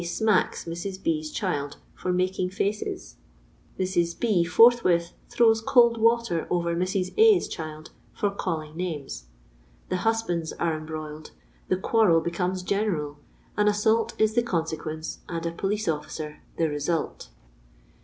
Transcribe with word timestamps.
'smacks' 0.03 0.65
Mrs. 0.65 1.03
B.'s 1.03 1.29
child 1.29 1.77
for 1.93 2.11
'nmiung 2.11 2.51
faces.' 2.51 3.17
Mrs. 3.77 4.19
B. 4.19 4.43
forthwith 4.43 5.13
throws 5.29 5.61
cold 5.61 6.01
water 6.01 6.47
over 6.49 6.75
Mrs. 6.75 7.13
A.'s 7.17 7.47
child 7.47 7.91
for' 8.11 8.31
calling 8.31 8.75
names.' 8.75 9.25
The 9.89 9.97
husbands 9.97 10.53
are 10.53 10.75
embroiled— 10.75 11.29
the 11.69 11.77
quarrel 11.77 12.19
beoomef 12.19 12.65
gentiai— 12.65 13.15
an 13.59 13.67
assault 13.67 14.19
is 14.19 14.33
the 14.33 14.41
consequence, 14.41 15.19
and 15.29 15.45
a 15.45 15.51
police 15.51 15.87
officer 15.87 16.39
the 16.57 16.67
result." 16.67 17.29